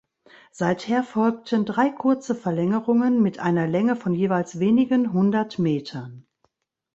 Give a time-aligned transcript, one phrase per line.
[0.51, 6.25] Seither folgten drei kurze Verlängerungen mit einer Länge von jeweils wenigen hundert Metern.